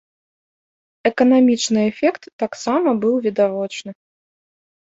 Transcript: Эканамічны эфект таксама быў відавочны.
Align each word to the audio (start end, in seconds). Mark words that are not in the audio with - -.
Эканамічны 1.09 1.79
эфект 1.91 2.23
таксама 2.45 2.89
быў 3.07 3.15
відавочны. 3.29 3.91